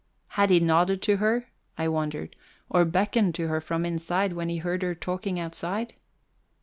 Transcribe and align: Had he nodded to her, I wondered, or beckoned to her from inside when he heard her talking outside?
Had 0.29 0.49
he 0.49 0.59
nodded 0.59 0.99
to 1.03 1.17
her, 1.17 1.45
I 1.77 1.87
wondered, 1.87 2.35
or 2.71 2.85
beckoned 2.85 3.35
to 3.35 3.49
her 3.49 3.61
from 3.61 3.85
inside 3.85 4.33
when 4.33 4.49
he 4.49 4.57
heard 4.57 4.81
her 4.81 4.95
talking 4.95 5.39
outside? 5.39 5.93